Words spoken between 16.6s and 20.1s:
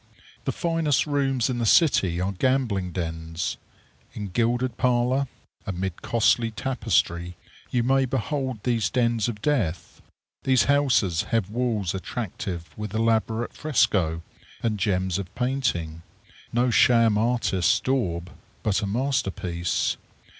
sham artist's daub, but a masterpiece.